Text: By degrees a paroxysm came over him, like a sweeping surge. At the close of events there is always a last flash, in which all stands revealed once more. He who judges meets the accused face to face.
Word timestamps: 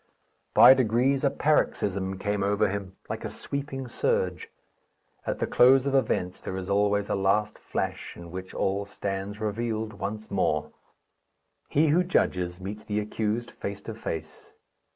By 0.55 0.73
degrees 0.73 1.23
a 1.23 1.29
paroxysm 1.29 2.17
came 2.17 2.41
over 2.41 2.67
him, 2.69 2.95
like 3.07 3.23
a 3.23 3.29
sweeping 3.29 3.87
surge. 3.87 4.49
At 5.27 5.37
the 5.37 5.45
close 5.45 5.85
of 5.85 5.93
events 5.93 6.41
there 6.41 6.57
is 6.57 6.71
always 6.71 7.07
a 7.07 7.13
last 7.13 7.59
flash, 7.59 8.17
in 8.17 8.31
which 8.31 8.55
all 8.55 8.85
stands 8.85 9.39
revealed 9.39 9.93
once 9.93 10.31
more. 10.31 10.71
He 11.69 11.89
who 11.89 12.03
judges 12.03 12.59
meets 12.59 12.83
the 12.83 12.99
accused 12.99 13.51
face 13.51 13.83
to 13.83 13.93
face. 13.93 14.53